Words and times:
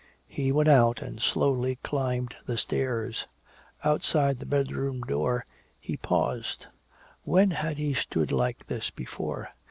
He 0.27 0.51
went 0.51 0.67
out 0.67 1.03
and 1.03 1.21
slowly 1.21 1.75
climbed 1.83 2.35
the 2.47 2.57
stairs. 2.57 3.27
Outside 3.83 4.39
the 4.39 4.47
bedroom 4.47 5.01
door 5.01 5.45
he 5.79 5.95
paused. 5.95 6.65
When 7.21 7.51
had 7.51 7.77
he 7.77 7.93
stood 7.93 8.31
like 8.31 8.65
this 8.65 8.89
before? 8.89 9.49